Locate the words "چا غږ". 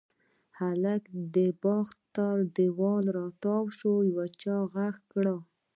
4.41-4.95